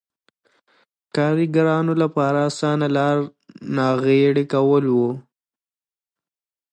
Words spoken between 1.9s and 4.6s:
لپاره اسانه لار ناغېړي